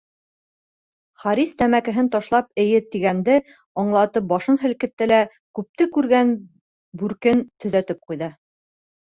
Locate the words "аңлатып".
3.83-4.27